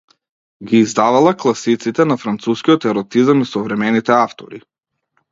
Ги 0.69 0.77
издавала 0.83 1.33
класиците 1.43 2.05
на 2.11 2.17
францускиот 2.23 2.87
еротизам 2.93 3.43
и 3.43 3.45
современите 3.51 4.15
автори. 4.23 4.63